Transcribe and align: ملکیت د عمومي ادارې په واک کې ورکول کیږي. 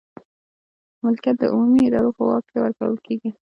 ملکیت 1.03 1.35
د 1.39 1.43
عمومي 1.53 1.81
ادارې 1.85 2.11
په 2.17 2.23
واک 2.27 2.43
کې 2.49 2.57
ورکول 2.59 2.95
کیږي. 3.05 3.29